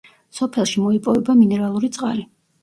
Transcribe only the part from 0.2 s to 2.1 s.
სოფელში მოიპოვება მინერალური